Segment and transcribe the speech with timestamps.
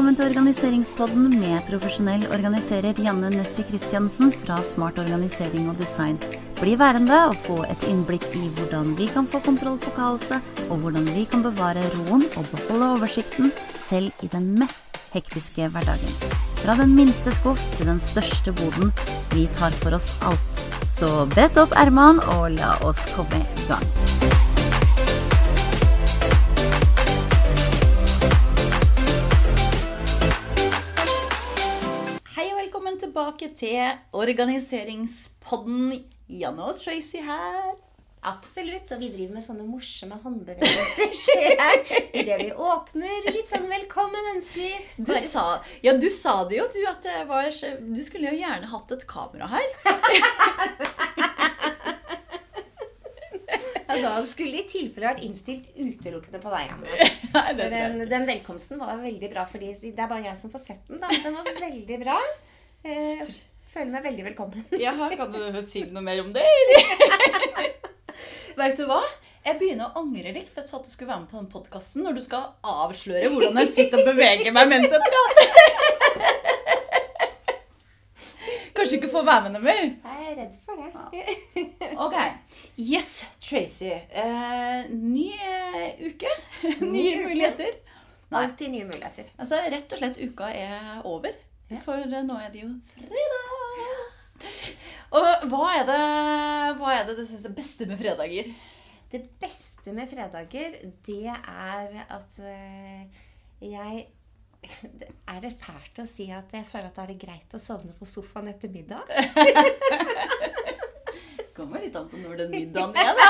[0.00, 6.16] velkommen til Organiseringspodden med profesjonell organiserer Janne Nessie Christiansen fra Smart organisering og design.
[6.56, 10.40] Bli værende og få et innblikk i hvordan vi kan få kontroll på kaoset,
[10.70, 16.16] og hvordan vi kan bevare roen og beholde oversikten selv i den mest hektiske hverdagen.
[16.62, 18.94] Fra den minste skuff til den største boden.
[19.36, 20.64] Vi tar for oss alt.
[20.88, 23.84] Så brett opp ermene og la oss komme i gang.
[33.40, 36.04] Tilbake til Organiseringspodden.
[36.28, 37.72] Janne og Tracy her.
[38.22, 38.90] Absolutt.
[38.92, 42.02] Og vi driver med sånne morsomme håndbevegelser ser jeg.
[42.20, 43.30] Idet vi åpner.
[43.32, 44.74] Litt sånn 'velkommen' ønsker vi.
[44.98, 48.66] Du sa, ja, du sa det jo, du, at det var, du skulle jo gjerne
[48.68, 49.68] hatt et kamera her.
[53.90, 56.86] Ja, da skulle i tilfelle vært innstilt utelukkende på deg, Anna.
[57.58, 59.48] Den, den velkomsten var veldig bra.
[59.50, 61.00] for det er bare jeg som får sett den.
[61.02, 61.08] da.
[61.10, 62.20] Den var veldig bra.
[62.84, 63.20] Eh,
[63.72, 64.64] føler meg veldig velkommen.
[64.84, 67.66] Ja, kan du si noe mer om det, eller?
[68.60, 69.02] Vet du hva?
[69.44, 71.48] Jeg begynner å angre litt, for jeg sa at du skulle være med på den
[71.52, 75.46] podkasten når du skal avsløre hvordan jeg sitter og beveger meg mens jeg prater.
[78.76, 79.80] Kanskje du ikke får være med noe mer?
[80.04, 81.96] Jeg er redd for det.
[82.00, 82.16] Ok.
[82.80, 83.10] Yes,
[83.44, 83.90] Tracy.
[83.92, 86.30] Eh, ny eh, uke.
[86.80, 87.24] Ny Nye uke.
[87.30, 87.72] muligheter.
[88.30, 89.32] Alltid nye muligheter.
[89.40, 91.32] Altså, rett og slett uka er over.
[91.84, 93.46] For nå er det jo fredag.
[95.10, 96.02] Og hva er det,
[96.78, 98.46] hva er det du syns er beste med fredager?
[99.10, 100.70] Det beste med fredager,
[101.06, 103.02] det er at eh,
[103.60, 104.06] jeg
[105.26, 107.94] Er det fælt å si at jeg føler at da er det greit å sovne
[107.96, 109.08] på sofaen etter middag?
[111.56, 113.28] Kommer litt an på når den middagen er, da.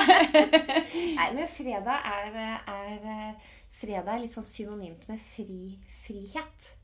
[1.20, 2.30] Nei, men fredag er,
[2.66, 3.32] er eh,
[3.80, 6.74] Fredag er litt sånn synonymt med fri, frihet.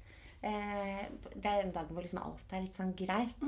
[0.46, 1.02] Eh,
[1.34, 3.42] det er en dag hvor liksom alt er litt sånn greit.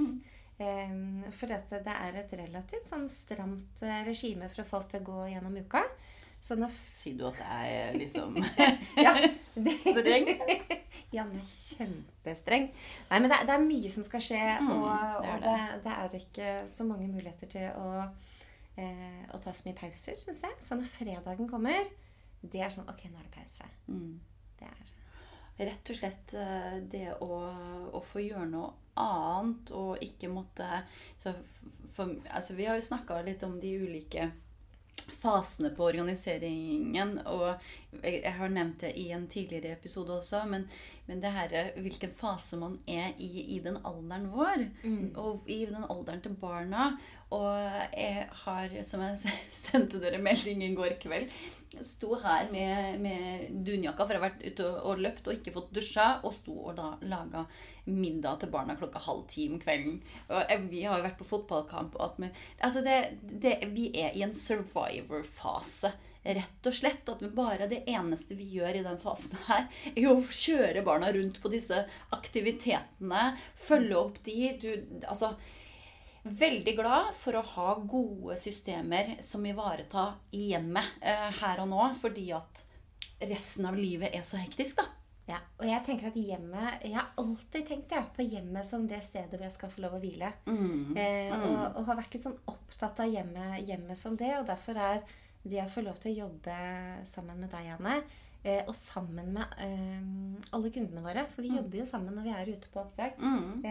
[0.58, 0.94] Eh,
[1.38, 5.04] for dette, det er et relativt sånn stramt eh, regime for å få folk til
[5.04, 5.84] å gå gjennom uka.
[6.42, 8.36] Så nå Sier du at det er liksom
[9.06, 9.12] Ja.
[9.42, 10.28] streng?
[11.14, 12.66] Janne er kjempestreng.
[13.08, 15.54] Nei, men det, det er mye som skal skje, Mm, og, det er det,
[15.86, 18.04] det er ikke så mange muligheter til å,
[18.76, 20.58] eh, å ta så mye pauser, syns jeg.
[20.62, 21.88] Så når fredagen kommer,
[22.42, 23.66] det er sånn Ok, nå er det pause.
[23.88, 24.18] Mm.
[24.60, 24.97] Det er
[25.58, 27.38] Rett og slett eh, det å,
[27.92, 30.66] å få gjøre noe annet og ikke måtte
[31.22, 34.30] for, altså Vi har jo snakka litt om de ulike
[35.18, 37.18] fasene på organiseringen.
[37.26, 40.66] Og jeg, har nevnt det i en tidligere episode også, men,
[41.08, 44.66] men det her eh, hvilken fase man er i i den alderen vår.
[45.20, 46.90] Og i den alderen til barna.
[47.34, 47.56] Og
[47.92, 49.32] jeg har, som jeg
[49.66, 51.32] sendte dere melding i går kveld,
[51.84, 55.52] sto her med, med dunjakka, for jeg har vært ute og, og løpt og ikke
[55.56, 57.44] fått dusja, og sto og da laga
[57.88, 60.00] middag til barna klokka halv ti om kvelden.
[60.28, 61.96] Og vi har jo vært på fotballkamp.
[61.96, 65.92] Og alt med, altså det, det, vi er i en survivor-fase.
[66.28, 70.08] Rett og slett at vi bare det eneste vi gjør i den fasen her, er
[70.10, 73.30] å kjøre barna rundt på disse aktivitetene.
[73.68, 74.52] Følge opp de.
[74.60, 74.68] Du,
[75.08, 75.34] altså
[76.28, 81.80] Veldig glad for å ha gode systemer som ivaretar i hjemmet eh, her og nå,
[81.96, 82.64] fordi at
[83.22, 84.88] resten av livet er så hektisk, da.
[85.28, 89.02] Ja, og jeg tenker at hjemmet Jeg har alltid tenkt jeg, på hjemmet som det
[89.04, 90.30] stedet hvor jeg skal få lov å hvile.
[90.48, 94.32] Eh, og, og har vært litt sånn opptatt av hjemmet, hjemmet som det.
[94.40, 95.02] Og derfor er
[95.42, 96.56] det å få lov til å jobbe
[97.08, 97.94] sammen med deg, Janne,
[98.42, 100.02] eh, og sammen med eh,
[100.56, 103.18] alle kundene våre For vi jobber jo sammen når vi er ute på oppdrag.
[103.18, 103.64] Mm.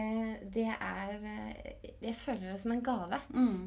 [0.54, 3.22] det er eh, Jeg føler det som en gave.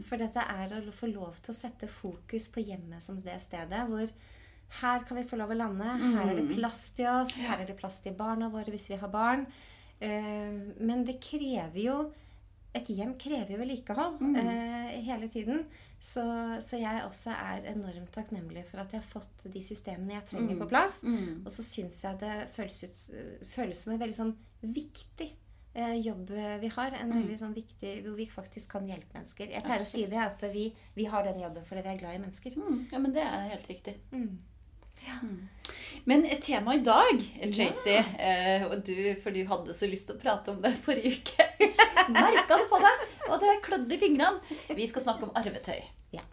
[0.09, 3.85] For dette er å få lov til å sette fokus på hjemmet som det stedet
[3.89, 4.13] hvor
[4.79, 5.83] her kan vi få lov å lande.
[5.83, 7.35] Her er det plass til oss.
[7.43, 9.43] Her er det plass til barna våre hvis vi har barn.
[9.99, 11.97] Eh, men det krever jo
[12.77, 15.65] Et hjem krever jo vedlikehold eh, hele tiden.
[16.01, 16.23] Så,
[16.63, 20.57] så jeg også er enormt takknemlig for at jeg har fått de systemene jeg trenger
[20.61, 21.01] på plass.
[21.43, 23.03] Og så syns jeg det føles, ut,
[23.51, 24.33] føles som en veldig sånn
[24.63, 25.27] viktig
[25.73, 26.31] eh, jobb
[26.63, 26.95] vi har.
[27.01, 29.51] En veldig sånn viktig, Hvor vi faktisk kan hjelpe mennesker.
[29.51, 32.17] Jeg pleier å si det at vi, vi har den jobben fordi vi er glad
[32.17, 32.57] i mennesker.
[32.57, 33.99] Mm, ja, men det er helt riktig.
[34.15, 34.39] Mm.
[36.09, 37.21] Men et tema i dag,
[37.53, 38.67] Tracy, ja.
[38.67, 41.47] og du, for du hadde så lyst til å prate om det forrige uke.
[42.15, 44.59] Merka det på deg, og det klødde i fingrene.
[44.77, 45.81] Vi skal snakke om arvetøy.
[46.15, 46.23] Ja.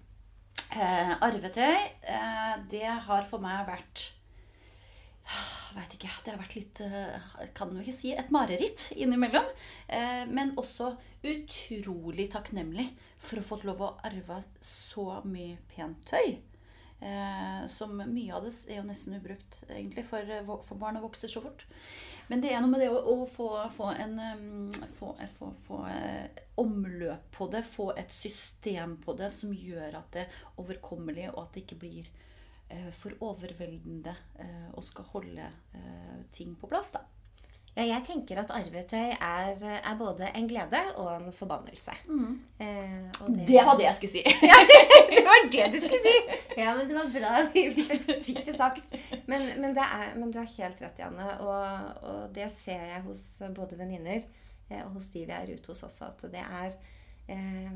[0.68, 4.08] Eh, arvetøy, eh, det har for meg vært
[5.76, 9.48] vet ikke, Det har vært litt eh, Kan jo ikke si et mareritt innimellom.
[9.86, 10.94] Eh, men også
[11.26, 16.38] utrolig takknemlig for å få lov å arve så mye pent tøy.
[17.00, 21.30] Eh, som mye av det er jo nesten ubrukt, egentlig, for, eh, for barna vokser
[21.30, 21.66] så fort.
[22.28, 26.42] Men det er noe med det å, å få, få, en få, få, få eh,
[26.58, 31.44] omløp på det, få et system på det som gjør at det er overkommelig, og
[31.44, 32.10] at det ikke blir
[32.68, 35.46] eh, for overveldende eh, og skal holde
[35.78, 36.92] eh, ting på plass.
[36.98, 37.06] da.
[37.76, 41.94] Ja, jeg tenker at arvetøy er, er, både en glede og en forbannelse.
[42.08, 42.40] Mm.
[42.58, 42.94] Eh,
[43.28, 44.22] det, det, var det jeg skulle si.
[44.50, 44.58] ja,
[45.12, 46.16] det var det du skulle si!
[46.58, 47.68] Ja, men det var bra vi
[48.26, 48.96] fikk det sagt.
[49.30, 51.28] Men, men, er, men du har helt rett, Janne.
[51.44, 53.24] Og, og, det ser jeg hos
[53.54, 56.74] både venninner eh, og hos de vi er ute hos også, at det er
[57.30, 57.70] eh,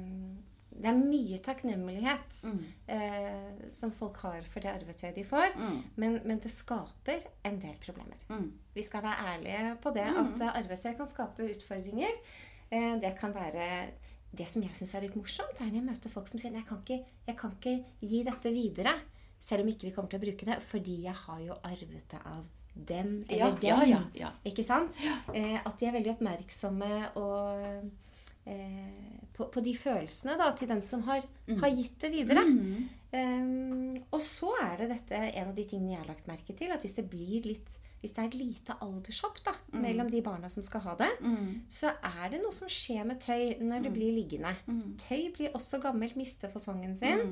[0.73, 2.61] det er mye takknemlighet mm.
[2.95, 5.53] eh, som folk har for det arvetøyet de får.
[5.59, 5.77] Mm.
[6.01, 8.23] Men, men, det skaper en del problemer.
[8.33, 8.49] Mm.
[8.75, 10.07] Vi skal være ærlige på det.
[10.09, 10.33] Mm.
[10.33, 12.17] At arvetøy kan skape utfordringer.
[12.73, 13.69] Eh, det kan være
[14.33, 16.65] Det som jeg syns er litt morsomt, er når jeg møter folk som sier jeg
[16.65, 18.95] kan, ikke, jeg kan ikke gi dette videre.
[19.43, 20.57] Selv om ikke vi kommer til å bruke det.
[20.65, 23.69] Fordi jeg har jo arvet det av den eller ja, den.
[23.69, 24.31] Ja, ja, ja.
[24.49, 24.97] Ikke sant?
[25.35, 27.91] Eh, at de er veldig oppmerksomme og
[28.49, 31.61] eh, på, på, de følelsene da, til den som har, mm.
[31.63, 32.45] har gitt det videre.
[32.49, 32.91] Mm.
[33.13, 36.73] Um, og så er det dette en av de tingene jeg har lagt merke til.
[36.73, 39.77] At hvis det blir litt hvis det er et lite aldershopp da, mm.
[39.85, 41.51] mellom de barna som skal ha det, mm.
[41.71, 43.95] så er det noe som skjer med tøy når det mm.
[43.95, 44.51] blir liggende.
[44.67, 44.97] Mm.
[44.99, 47.23] Tøy blir også gammelt, mister fasongen sin.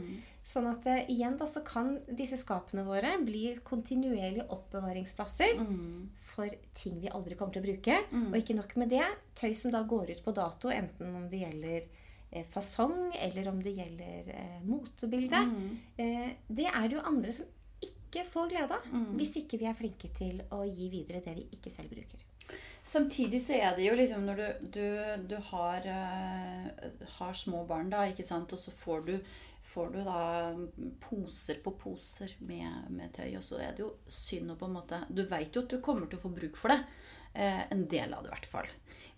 [0.50, 0.54] Mm.
[0.54, 6.08] Sånn at uh, igjen da, så kan disse skapene våre bli kontinuerlige oppbevaringsplasser mm.
[6.32, 7.98] for ting vi aldri kommer til å bruke.
[8.26, 9.06] Og ikke nok med det,
[9.38, 11.86] tøy som da går ut på dato, enten om det gjelder
[12.30, 15.44] eh, fasong, eller om det gjelder eh, motebilde.
[15.46, 15.78] Mm.
[15.96, 19.12] Eh, det er det jo andre som ikke får glede av mm.
[19.16, 22.26] hvis ikke vi er flinke til å gi videre det vi ikke selv bruker.
[22.82, 24.84] Samtidig så er det jo liksom når du, du,
[25.30, 29.12] du har, uh, har, små barn, da, ikke sant, og så får du,
[29.70, 30.22] får du da
[31.02, 34.76] poser på poser med, med, tøy, og så er det jo synd å på en
[34.80, 36.80] måte Du veit jo at du kommer til å få bruk for det.
[37.32, 38.70] Eh, en del av det, i hvert fall.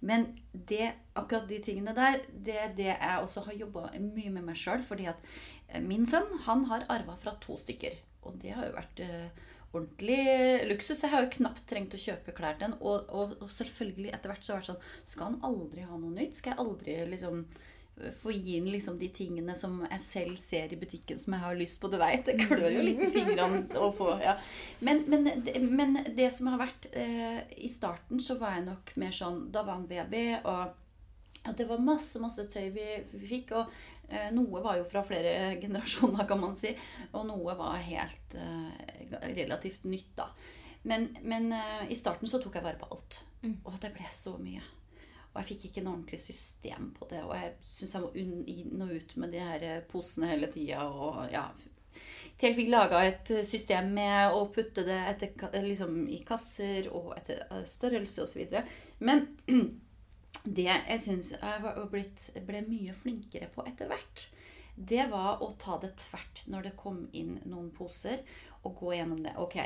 [0.04, 4.44] Men det, akkurat de tingene der, det er det jeg også har jobba mye med
[4.50, 4.82] meg sjøl.
[4.84, 5.22] Fordi at
[5.68, 7.96] eh, min sønn, han har arva fra to stykker.
[8.28, 10.20] Og det har jo vært eh, ordentlig
[10.68, 11.00] luksus.
[11.00, 12.76] Jeg har jo knapt trengt å kjøpe klær til ham.
[12.80, 15.96] Og, og, og, selvfølgelig etter hvert så har det vært sånn Skal han aldri ha
[15.98, 16.36] noe nytt?
[16.38, 17.46] Skal jeg aldri liksom
[18.18, 21.58] få gi inn liksom de tingene som jeg selv ser i butikken som jeg har
[21.58, 21.90] lyst på.
[21.92, 24.14] Du veit, det klør jo litt i fingrene å få.
[24.22, 24.36] Ja.
[24.80, 25.28] Men, men,
[25.70, 29.62] men, det som har vært eh, I starten så var jeg nok mer sånn Da
[29.66, 30.78] var han baby, og
[31.42, 32.86] ja, det var masse masse tøy vi,
[33.26, 33.54] fikk.
[33.58, 33.70] Og
[34.12, 36.74] Eh, noe var jo fra flere generasjoner, kan man si.
[37.16, 38.68] Og noe var helt uh,
[39.32, 40.28] relativt nytt, da.
[40.88, 43.22] Men, men uh, i starten så tok jeg vare på alt.
[43.42, 43.56] Mm.
[43.64, 44.62] Og det ble så mye.
[45.32, 47.22] Og jeg fikk ikke noe ordentlig system på det.
[47.24, 48.10] Og jeg syntes jeg må
[48.52, 50.82] inn og ut med de her posene hele tida.
[51.32, 56.90] Ja Til jeg fikk laga et system med å putte det etter, liksom, i kasser
[56.92, 58.60] og etter størrelse osv.
[59.00, 59.26] Men
[60.58, 64.28] det jeg syns jeg ble mye flinkere på etter hvert,
[64.74, 68.22] det var å ta det tvert når det kom inn noen poser,
[68.62, 69.34] og gå gjennom det.
[69.42, 69.56] Ok,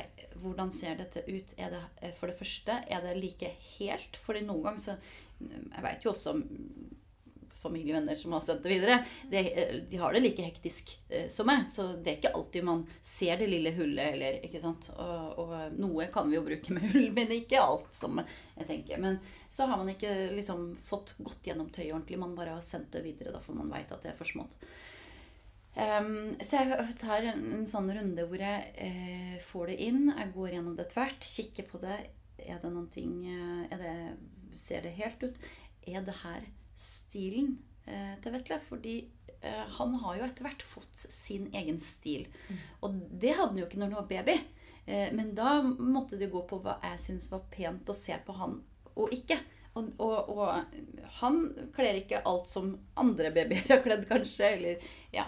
[0.40, 1.52] hvordan ser dette ut?
[1.56, 4.16] Det, eh, for det første, er det like helt?
[4.16, 4.94] Fordi noen ganger så
[5.40, 6.36] Jeg veit jo også
[7.66, 11.48] familievenner som har sendt det videre, de, eh, de har det like hektisk eh, som
[11.48, 11.66] meg.
[11.70, 14.40] Så det er ikke alltid man ser det lille hullet, heller.
[14.46, 14.90] ikke sant.
[14.96, 19.02] Og, og noe kan vi jo bruke med hull, men ikke alt, som jeg tenker.
[19.02, 19.18] Men
[19.50, 22.20] så har man ikke liksom fått gått gjennom tøyet ordentlig.
[22.22, 24.58] Man bare har sendt det videre, da, for man veit at det er for smått.
[25.76, 30.06] Um, så jeg tar en, en, sånn runde hvor jeg eh, får det inn.
[30.08, 31.98] Jeg går gjennom det tvert, kikker på det.
[32.46, 33.96] Er det noen ting eh, er det,
[34.60, 35.40] Ser det helt ut?
[35.86, 36.46] Er det her
[36.76, 38.60] stilen eh, til Vetle.
[38.68, 38.96] Fordi
[39.40, 42.28] eh, han har jo etter hvert fått sin egen stil.
[42.48, 42.62] Mm.
[42.86, 44.38] Og det hadde han jo ikke når han var baby.
[44.86, 48.38] Eh, men da måtte det gå på hva jeg syns var pent å se på
[48.38, 48.60] han
[48.96, 49.38] og ikke.
[49.76, 50.76] Og, og, og,
[51.18, 51.42] han
[51.76, 54.48] kler ikke alt som andre babyer har kledd, kanskje.
[54.56, 55.26] Eller, ja.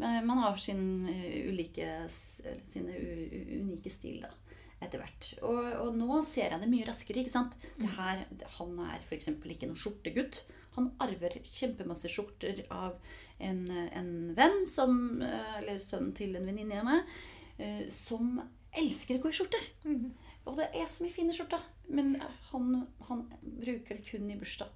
[0.00, 1.04] Men man har sin
[1.50, 4.32] ulike, sine unike stil, da.
[4.80, 5.26] Etter hvert.
[5.44, 7.20] Og, og, nå ser jeg det mye raskere.
[7.20, 7.56] ikke sant?
[7.76, 8.24] Det her,
[8.56, 9.28] han er f.eks.
[9.36, 10.40] ikke noen skjortegutt.
[10.78, 12.96] Han arver kjempemasse skjorter av
[13.42, 14.94] en, en venn, som,
[15.26, 17.14] eh, eller sønnen til en venninne av meg,
[17.58, 18.38] eh, som
[18.76, 19.70] elsker å gå i skjorter.
[19.84, 20.10] Mm.
[20.48, 21.64] Og det er så mye fine skjorter.
[21.90, 22.14] Men
[22.50, 24.70] han, han, bruker det kun i bursdag.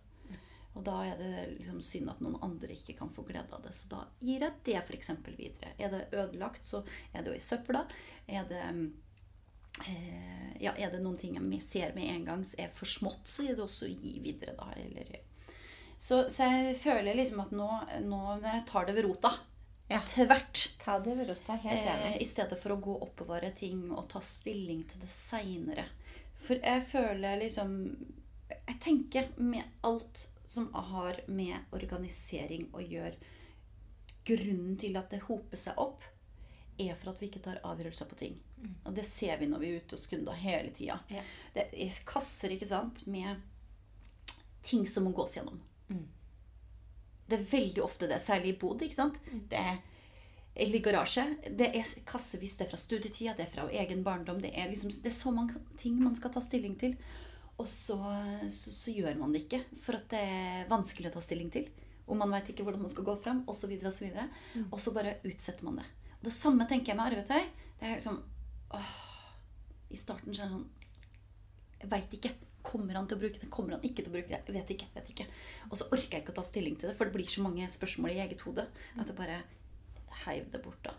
[0.74, 3.70] Og da er det liksom synd at noen andre ikke kan få glede av det.
[3.78, 5.12] Så da gir jeg det f.eks.
[5.28, 5.70] videre.
[5.78, 6.82] Er det ødelagt, så
[7.12, 7.84] er det jo i søpla.
[8.26, 8.64] Er det,
[10.60, 13.56] ja, er det noen ting jeg ser med en gang er for smått, så er
[13.56, 14.68] det også å gi videre, da.
[14.78, 15.16] Eller
[15.96, 17.66] så, så, jeg føler liksom at nå,
[18.04, 19.34] nå, når jeg tar det ved rota,
[19.92, 19.98] Ja.
[20.08, 20.62] Tvert.
[20.80, 21.58] Ta det ved rota.
[21.60, 22.22] Helt Eh, enig.
[22.22, 25.84] I stedet for å gå og oppbevare ting og ta stilling til det seinere.
[26.46, 27.74] For jeg føler liksom
[28.48, 33.16] Jeg tenker med alt som har med organisering å gjøre
[34.24, 36.04] Grunnen til at det hoper seg opp,
[36.78, 38.36] er for at vi ikke tar avgjørelser på ting.
[38.84, 40.98] Og det ser vi når vi er ute hos kunder hele tida.
[41.12, 41.22] Ja.
[41.54, 43.42] Det er kasser ikke sant, med
[44.64, 45.60] ting som må gås gjennom.
[45.90, 46.06] Mm.
[47.28, 48.84] Det er veldig ofte det, særlig i Bodø.
[48.86, 49.18] ikke sant?
[49.50, 49.82] Det er
[50.56, 51.24] eller garasje.
[51.50, 52.52] Det er kassevis.
[52.56, 54.38] Det er fra studietida, det er fra egen barndom.
[54.40, 56.94] Det er, liksom, det er så mange ting man skal ta stilling til.
[57.58, 57.96] Og så,
[58.50, 61.66] så, så gjør man det ikke, for at det er vanskelig å ta stilling til.
[62.06, 63.72] Og man veit ikke hvordan man skal gå fram, osv.
[63.80, 64.68] Og, så videre, Mm.
[64.70, 65.86] og så bare utsetter man det.
[66.24, 67.46] Det samme tenker jeg med arvetøy.
[67.80, 68.20] Det er liksom
[68.74, 68.92] åh,
[69.92, 70.68] I starten så er det sånn
[71.82, 72.34] Jeg veit ikke.
[72.64, 73.50] Kommer han til å bruke det?
[73.52, 74.40] Kommer han ikke til å bruke det?
[74.48, 74.86] Jeg vet ikke.
[74.94, 75.26] vet ikke.
[75.68, 77.66] Og så orker jeg ikke å ta stilling til det, for det blir så mange
[77.68, 79.42] spørsmål i eget hode at jeg bare
[80.24, 80.94] heiv det bort, da.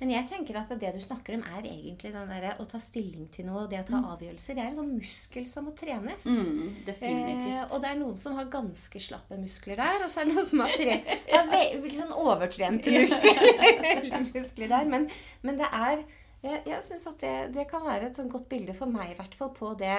[0.00, 3.28] Men jeg tenker at det du snakker om, er egentlig den der, å ta stilling
[3.34, 3.64] til noe.
[3.70, 4.54] Det å ta avgjørelser.
[4.58, 6.26] Det er en sånn muskel som må trenes.
[6.26, 7.48] Mm, definitivt.
[7.52, 10.36] Eh, og det er noen som har ganske slappe muskler der, og så er det
[10.38, 10.96] noen som har tre,
[11.32, 13.42] ja, ve- sånn overtrente muskler,
[14.34, 14.88] muskler der.
[14.94, 15.08] Men,
[15.42, 16.04] men det er
[16.38, 19.16] Jeg, jeg syns at det, det kan være et sånn godt bilde for meg i
[19.18, 19.96] hvert fall på det.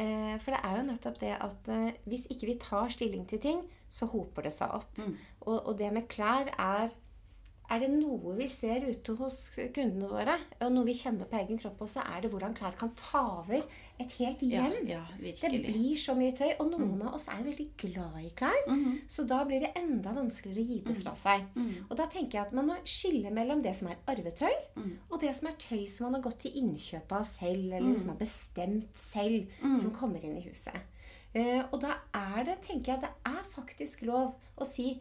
[0.00, 3.38] Eh, for det er jo nettopp det at eh, hvis ikke vi tar stilling til
[3.42, 3.60] ting,
[3.92, 4.96] så hoper det seg opp.
[4.96, 5.12] Mm.
[5.44, 6.88] Og, og det med klær er
[7.70, 11.58] er det noe vi ser ute hos kundene våre, og noe vi kjenner på egen
[11.58, 13.62] kropp også, er det hvordan klær kan ta over
[14.00, 14.86] et helt hjem.
[14.88, 18.60] ja, Det blir så mye tøy, og noen av oss er veldig glad i klær.
[18.68, 18.98] Mhm.
[19.08, 21.46] Så da blir det enda vanskeligere å gi det fra seg.
[21.54, 21.86] Mm.
[21.90, 24.96] Og da tenker jeg at man må skille mellom det som er arvetøy, Mm.
[25.10, 27.98] og det som er tøy som man har gått til innkjøp av selv, eller Mm.
[27.98, 29.46] som er bestemt selv,
[29.80, 30.74] som kommer inn i huset.
[31.34, 35.00] Eh, og da er det, tenker jeg, det er faktisk lov å si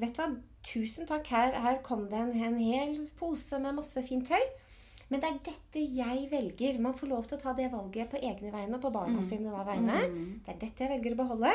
[0.00, 0.30] Vet du hva,
[0.66, 4.44] tusen takk, her, her kom det en, en hel pose med masse fint tøy.
[5.12, 6.78] Men det er dette jeg velger.
[6.80, 9.52] Man får lov til å ta det valget på egne vegne og på barna sine
[9.52, 9.98] da vegne.
[10.40, 11.52] Det er dette jeg velger å beholde.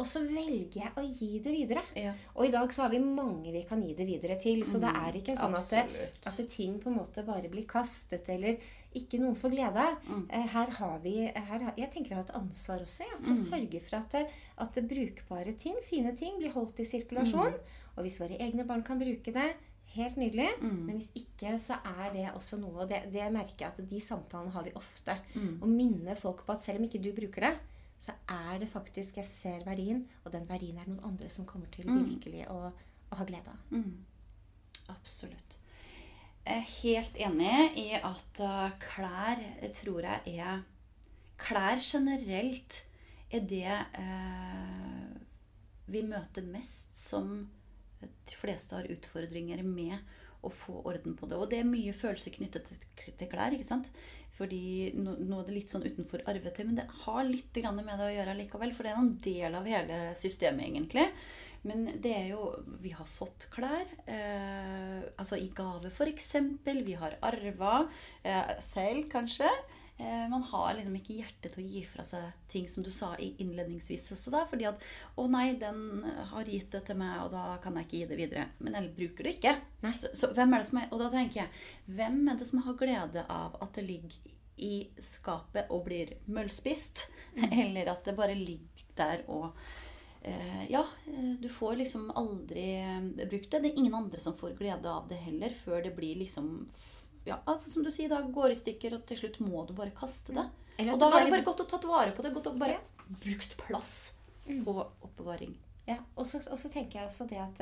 [0.00, 1.84] Og så velger jeg å gi det videre.
[1.94, 2.14] Ja.
[2.34, 4.64] Og i dag så har vi mange vi kan gi det videre til.
[4.66, 8.26] Så det er ikke sånn at, det, at ting på en måte bare blir kastet,
[8.32, 8.58] eller
[8.94, 9.98] ikke noen får glede av.
[10.30, 13.38] Eh, Her har vi her, Jeg tenker vi har et ansvar også ja, for å
[13.38, 14.26] sørge for at, det,
[14.58, 17.54] at det brukbare ting, fine ting, blir holdt i sirkulasjon.
[17.96, 19.48] Og hvis våre egne barn kan bruke det,
[19.94, 20.48] helt nydelig.
[20.86, 24.00] Men hvis ikke, så er det også noe Og det, det merker jeg at de
[24.00, 25.16] samtalene har vi ofte.
[25.62, 27.54] Å minne folk på at selv om ikke du bruker det,
[28.00, 31.66] så er det faktisk Jeg ser verdien, og den verdien er noen andre som kommer
[31.70, 32.70] til virkelig å,
[33.12, 33.58] å ha glede av.
[34.88, 35.56] Absolutt.
[36.48, 40.62] Er helt enig i at uh, klær eh, tror jeg er
[41.40, 42.82] Klær generelt
[43.32, 45.12] er det eh,
[45.88, 47.30] vi møter mest som
[48.00, 49.96] de fleste har utfordringer med
[50.44, 51.38] å få orden på det.
[51.38, 53.54] Og det er mye følelser knyttet til klær.
[53.54, 53.88] ikke sant?
[54.36, 58.06] Fordi nå, nå er det litt sånn utenfor arvetøy, men det har litt med det
[58.06, 58.72] å gjøre likevel.
[58.76, 61.08] For det er en del av hele systemet, egentlig.
[61.62, 62.44] Men det er jo
[62.80, 63.88] Vi har fått klær.
[64.06, 66.32] Eh, altså i gave, f.eks.
[66.64, 67.74] Vi har arva
[68.22, 69.50] eh, selv, kanskje.
[70.00, 73.10] Eh, man har liksom ikke hjerte til å gi fra seg ting som du sa
[73.20, 74.80] innledningsvis også da, fordi at
[75.16, 78.20] 'Å nei, den har gitt det til meg, og da kan jeg ikke gi det
[78.22, 79.54] videre.' Men jeg bruker det ikke.
[79.92, 81.50] Så, så hvem er det som er Og da tenker jeg,
[81.86, 84.16] hvem er det som har glede av at det ligger
[84.56, 87.10] i skapet og blir møllspist?
[87.64, 89.52] Eller at det bare ligger der og
[90.68, 93.60] Ja, eh, du får liksom aldri eh, brukt det.
[93.62, 96.66] Det er ingen andre som får glede av det heller, før det blir liksom
[97.24, 97.36] ja,
[97.66, 100.46] som du sier, da går i stykker, og til slutt må du bare kaste det.
[100.78, 102.32] Eller Og da det var det bare- godt å tatt vare på det.
[102.34, 102.78] Godt å bare
[103.20, 104.14] brukt plass
[104.64, 104.74] på
[105.04, 105.54] oppbevaring.
[105.86, 107.60] Ja, og så, og så tenker jeg også det at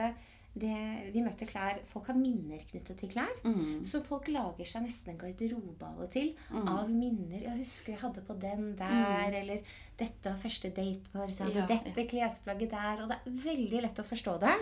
[0.58, 3.34] det, vi møter klær Folk har minner knyttet til klær.
[3.44, 3.84] Mm.
[3.86, 7.40] Så folk lager seg nesten en garderobe av og til av minner.
[7.42, 9.60] 'Jeg husker jeg hadde på den der', eller
[9.98, 11.68] 'dette var første date vår', så jeg hadde Mm.
[11.68, 13.02] Ja, dette klesplagget der.
[13.02, 14.56] Og det er veldig lett å forstå det.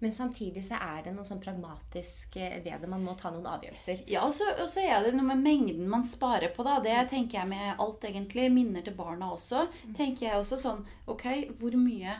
[0.00, 2.88] Men samtidig så er det noe sånn pragmatisk ved det.
[2.88, 4.02] Man må ta noen avgjørelser.
[4.08, 6.64] Ja, og så, og så er det noe med mengden man sparer på.
[6.64, 6.80] da.
[6.80, 8.50] Det tenker jeg med alt, egentlig.
[8.52, 9.68] Minner til barna også.
[9.96, 11.24] tenker jeg også sånn Ok,
[11.58, 12.16] hvor mye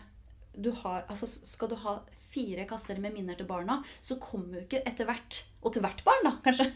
[0.61, 2.01] du har Altså, skal du ha
[2.33, 6.03] fire kasser med minner til barna, så kommer jo ikke etter hvert Og til hvert
[6.07, 6.67] barn, da, kanskje.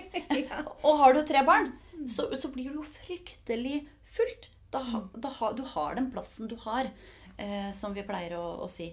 [0.86, 1.70] Og har du tre barn,
[2.08, 3.84] så, så blir det jo fryktelig
[4.16, 4.50] fullt.
[4.74, 4.82] Da,
[5.14, 6.90] da du har den plassen du har,
[7.38, 8.90] eh, som vi pleier å, å si.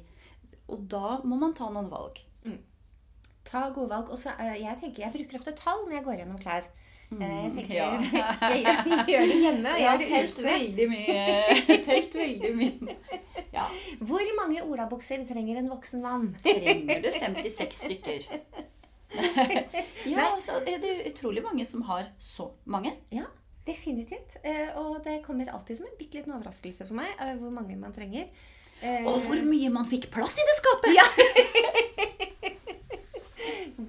[0.70, 2.22] Og da må man ta noen valg.
[3.48, 4.12] Ta gode valg.
[4.14, 6.70] Og så, eh, jeg tenker, jeg bruker ofte tall når jeg går gjennom klær.
[7.22, 7.90] Eh, jeg tenker, ja.
[8.02, 11.78] jeg, gjør, jeg gjør det hjemme, jeg Jeg har telt veldig mye.
[11.90, 12.98] telt veldig mye.
[13.54, 13.68] Ja.
[14.02, 16.24] Hvor mange olabukser trenger en voksen mann?
[16.42, 18.24] Trenger du 56 stykker?
[20.10, 22.96] ja, så er det utrolig mange som har så mange.
[23.14, 23.28] Ja,
[23.68, 24.40] definitivt.
[24.42, 27.78] Eh, og det kommer alltid som en bitte liten overraskelse for meg eh, hvor mange
[27.78, 28.26] man trenger.
[28.82, 30.98] Eh, Og hvor mye man fikk plass i det skapet!
[30.98, 31.06] Ja.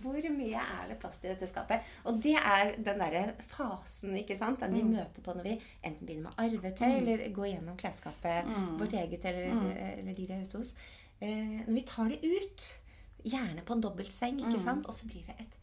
[0.05, 1.83] Hvor mye er det plass til dette skapet?
[2.05, 4.61] Og det er den derre fasen ikke sant?
[4.61, 8.93] Den vi møter på når vi enten begynner med arvetøy eller går gjennom klesskapet vårt
[9.01, 9.51] eget eller,
[9.97, 10.75] eller de vi er ute hos.
[11.25, 12.69] Eh, når vi tar det ut,
[13.25, 14.87] gjerne på en dobbeltseng, ikke sant?
[14.87, 15.59] og så blir det et,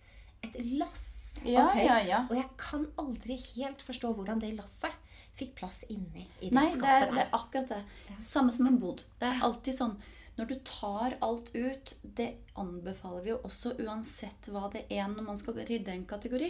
[0.50, 1.07] et lass
[1.45, 1.83] Ja, av tøy.
[1.86, 2.24] ja, ja.
[2.29, 4.98] Og jeg kan aldri helt forstå hvordan det lasset
[5.38, 6.81] fikk plass inni i det Nei, skapet.
[6.81, 8.17] Nei, skapet det er akkurat det.
[8.25, 9.03] Samme som en bod.
[9.21, 9.93] Det er alltid sånn
[10.41, 12.27] når du tar alt ut Det
[12.60, 16.50] anbefaler vi jo også uansett hva det er når man skal rydde en kategori.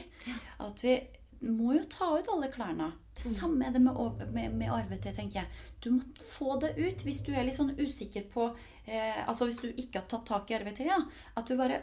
[0.63, 0.95] At vi
[1.41, 2.91] må jo ta ut alle klærne.
[3.17, 3.97] Det samme er det med,
[4.31, 5.63] med, med arvetøy, tenker jeg.
[5.83, 8.45] Du må få det ut hvis du er litt sånn usikker på
[8.85, 10.91] eh, Altså hvis du ikke har tatt tak i arvetøyet.
[10.93, 10.99] Ja,
[11.35, 11.81] At du bare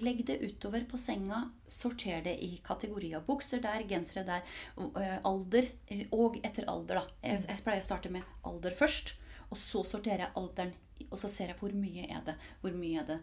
[0.00, 1.42] Legg det utover på senga.
[1.68, 3.20] Sorter det i kategorier.
[3.26, 4.46] Bukser der, gensere der.
[4.80, 5.68] eh, Alder.
[5.92, 7.04] eh, Og etter alder, da.
[7.22, 9.12] Jeg, jeg pleier å starte med alder først.
[9.52, 10.72] Og så sorterer jeg alderen.
[11.10, 13.18] Og så ser jeg hvor mye er det Hvor mye er det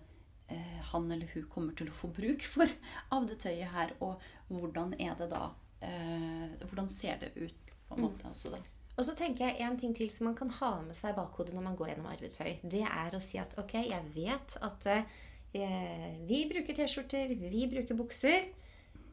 [0.52, 2.70] eh, han eller hun kommer til å få bruk for
[3.16, 3.96] av det tøyet her.
[4.04, 5.48] Og hvordan er det da
[5.82, 8.28] eh, Hvordan ser det ut, på en måte.
[8.30, 8.62] også da.
[8.98, 11.56] Og så tenker jeg en ting til som man kan ha med seg i bakhodet
[11.56, 12.58] når man går gjennom arvetøy.
[12.64, 17.98] Det er å si at ok, jeg vet at eh, vi bruker T-skjorter, vi bruker
[17.98, 18.52] bukser.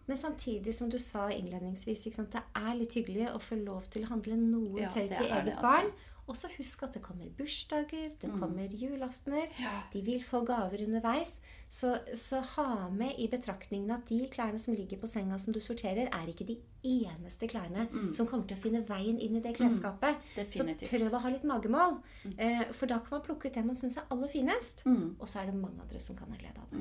[0.09, 4.13] Men samtidig, som du sa innledningsvis, det er litt hyggelig å få lov til å
[4.15, 5.91] handle noe Ja, tøy til eget det, barn.
[6.29, 9.49] Og så husk at det kommer bursdager, det kommer julaftener.
[9.59, 9.71] Ja.
[9.93, 11.39] De vil få gaver underveis.
[11.73, 15.61] Så, så ha med i betraktningen at de klærne som ligger på senga som du
[15.61, 19.55] sorterer, er ikke de eneste klærne som kommer til å finne veien inn i det
[19.57, 20.21] klesskapet.
[20.53, 21.99] så prøv å ha litt magemål.
[22.37, 24.85] Eh, for da kan man plukke ut det man syns er aller finest.
[25.19, 26.79] Og så er det mange andre som kan ha glede av det.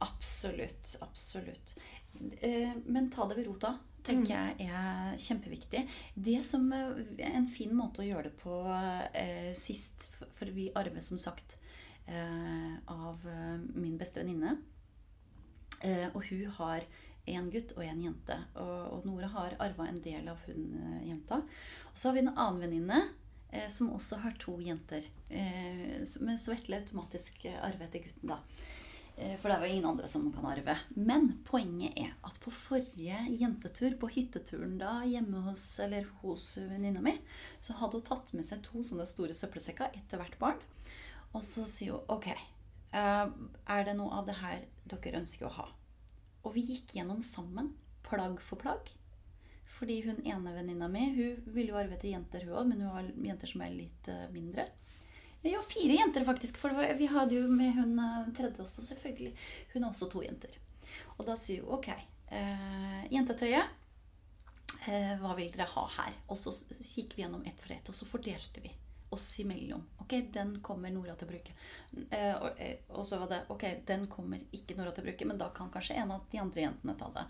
[0.00, 0.96] Absolutt.
[1.00, 1.74] Absolutt.
[2.40, 5.82] Eh, Men ta det ved rota, tenker jeg er kjempeviktig.
[6.14, 8.58] Det som er En fin måte å gjøre det på
[9.14, 10.08] eh, sist,
[10.38, 11.56] for- vi arver som sagt
[12.06, 14.56] eh, av eh, min beste venninne.
[15.82, 16.86] Eh, og hun har
[17.28, 18.36] en gutt og en jente.
[18.56, 21.42] Og, og Nora har arva en del av hun eh, jenta.
[21.92, 23.02] Og så har vi en annen venninne
[23.52, 25.04] eh, som også har to jenter.
[25.28, 28.40] Eh, men så Vetle automatisk eh, arver etter gutten, da.
[29.18, 30.76] Eh, For det er jo ingen andre som kan arve.
[30.94, 37.02] Men poenget er at på forrige jentetur, på hytteturen da hjemme hos, eller hos venninna
[37.02, 37.16] mi,
[37.60, 40.62] så hadde hun tatt med seg to sånne store søppelsekker etter hvert barn.
[41.34, 43.26] Og så sier hun OK, eh,
[43.74, 45.68] er det noe av det her dere ønsker å ha?
[46.46, 47.74] Og vi gikk gjennom sammen,
[48.06, 48.86] plagg for plagg.
[49.68, 52.94] Fordi hun ene venninna mi hun ville jo arve til jenter, hun òg, men hun
[52.94, 54.70] har jenter som er litt eh, mindre.
[55.46, 59.34] Ja, fire jenter faktisk, for vi hadde jo med hun eh, tredje også, selvfølgelig.
[59.72, 60.56] Hun har også to jenter.
[61.16, 61.92] Og da sier hun ok,
[62.34, 63.70] eh, jentetøyet,
[64.88, 66.18] eh, hva vil dere ha her?
[66.26, 66.54] Og så
[66.94, 68.74] gikk vi gjennom ett for ett, og så fordelte vi
[69.10, 69.84] oss imellom.
[69.98, 71.54] Ok, den kommer Nora til å bruke.
[72.10, 75.28] Eh, og, eh, og så var det ok, den kommer ikke Nora til å bruke,
[75.30, 77.24] men da kan kanskje en av de andre jentene ta det.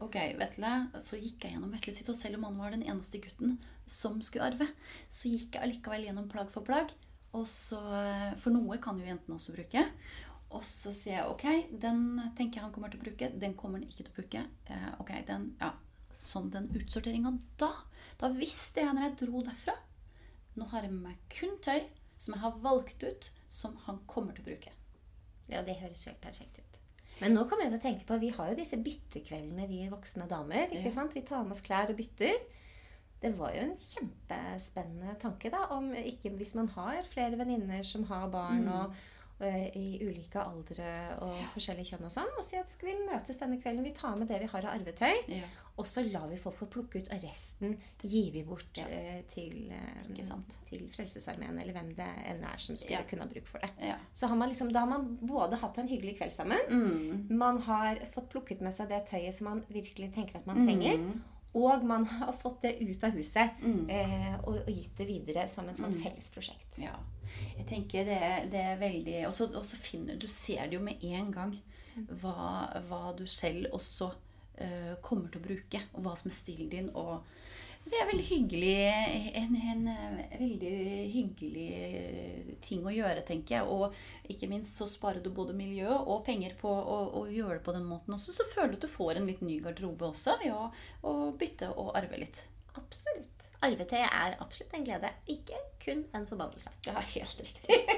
[0.00, 3.20] Ok, Vetle, Så gikk jeg gjennom Vetle sitt, og selv om han var den eneste
[3.20, 4.70] gutten som skulle arve,
[5.08, 6.94] så gikk jeg allikevel gjennom plagg for plagg.
[7.34, 9.84] Så, eh, For noe kan jo jentene også bruke.
[10.50, 11.44] Og så sier jeg ok,
[11.78, 13.28] den tenker jeg han kommer til å bruke.
[13.38, 14.46] Den kommer han ikke til å bruke.
[14.66, 15.72] Eh, ok, den, ja,
[16.18, 17.68] Sånn den utsorteringa da.
[18.18, 19.76] Da visste jeg når jeg dro derfra
[20.56, 21.84] Nå har jeg med meg kun tøy
[22.18, 24.72] som jeg har valgt ut, som han kommer til å bruke.
[25.48, 26.80] Ja, det høres helt perfekt ut.
[27.20, 30.26] Men nå kommer jeg til å tenke på, vi har jo disse byttekveldene, vi voksne
[30.28, 30.66] damer.
[30.66, 30.90] ikke Ja.
[30.90, 31.14] sant?
[31.14, 32.34] Vi tar med oss klær og bytter.
[33.20, 35.64] Det var jo en kjempespennende tanke, da.
[35.74, 38.98] Om ikke hvis man har flere venninner som har barn og
[39.40, 40.86] og i ulike aldre
[41.22, 44.16] og forskjellige kjønn og sånn, og si at skal vi møtes denne kvelden, vi tar
[44.18, 45.44] med det vi har av arvetøy, Ja.
[45.78, 48.86] og så lar vi folk få plukke ut, og resten gir vi bort Ja.
[48.88, 50.10] eh, til, eh,
[50.66, 53.02] til Frelsesarmeen, eller hvem det enn er som skulle Ja.
[53.04, 53.70] kunne ha bruk for det.
[53.80, 53.94] Ja.
[54.12, 57.30] Så har man liksom, da har man både hatt en hyggelig kveld sammen, Mm.
[57.30, 61.22] man har fått plukket med seg det tøyet som man virkelig tenker at man Mm.
[61.56, 65.68] Og man har fått det ut av huset eh, og, og gitt det videre som
[65.68, 66.80] en sånn felles prosjekt.
[66.82, 66.96] Ja.
[67.58, 68.20] Jeg tenker det,
[68.52, 71.58] det er veldig og så finner du ser det jo med en gang
[72.22, 74.10] hva, hva du selv også
[74.62, 76.90] eh, kommer til å bruke, og hva som er stilen din.
[76.94, 77.24] og
[77.88, 78.74] det er veldig hyggelig,
[79.38, 80.72] en, en eh, veldig
[81.12, 83.68] hyggelig ting å gjøre, tenker jeg.
[83.68, 87.74] Og ikke minst så sparer du både miljø og penger på å, gjøre det på
[87.76, 88.34] den måten også.
[88.36, 90.68] Så føler du at du får en litt ny garderobe også ved å,
[91.08, 92.44] å bytte og arve litt.
[92.78, 93.48] Absolutt.
[93.64, 96.72] Arve-te er absolutt en glede, ikke kun en forbannelse.
[96.86, 97.80] Ja, helt riktig.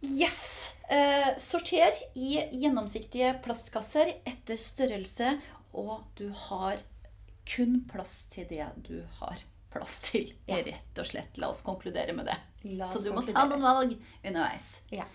[0.00, 0.78] Yes!
[0.88, 5.34] Eh, sorter i gjennomsiktige plastkasser etter størrelse,
[5.76, 6.80] og du har
[7.50, 10.32] kun plass til det du har plass til.
[10.46, 10.60] Ja.
[10.66, 11.38] Rett og slett.
[11.40, 12.38] La oss konkludere med det.
[12.86, 13.34] Så du må konkludere.
[13.34, 14.70] ta noen valg underveis.
[14.94, 15.06] Ja.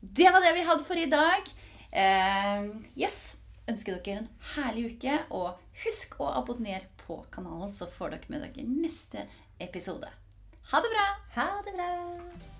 [0.00, 1.52] Det var det vi hadde for i dag.
[1.92, 3.36] Uh, yes.
[3.70, 8.48] Ønsker dere en herlig uke, og husk å abonnere på kanalen, så får dere med
[8.48, 9.28] dere neste
[9.62, 10.10] episode.
[10.72, 11.06] Ha det bra!
[11.36, 12.51] Ha det bra!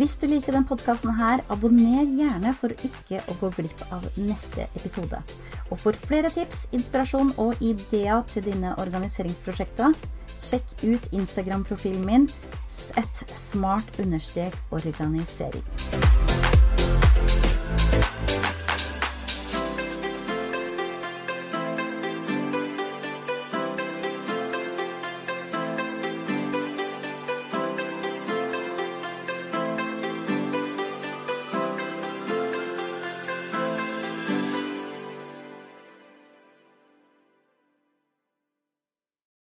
[0.00, 4.64] Hvis du liker den podkasten her, abonner gjerne for ikke å gå glipp av neste
[4.78, 5.20] episode.
[5.68, 9.92] Og for flere tips, inspirasjon og ideer til dine organiseringsprosjekter,
[10.40, 12.24] sjekk ut Instagram-profilen min
[12.72, 15.64] sett smart-organisering.